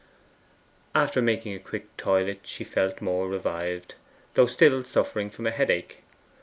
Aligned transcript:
After 0.95 1.21
making 1.21 1.53
a 1.53 1.59
quick 1.59 1.95
toilet 1.95 2.39
she 2.41 2.63
felt 2.63 3.01
more 3.03 3.29
revived, 3.29 3.93
though 4.33 4.47
still 4.47 4.83
suffering 4.83 5.29
from 5.29 5.45
a 5.45 5.51
headache. 5.51 5.99